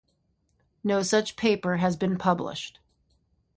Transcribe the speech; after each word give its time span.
No 0.83 1.03
such 1.03 1.35
paper 1.35 1.77
has 1.77 1.95
been 1.95 2.17
published. 2.17 2.79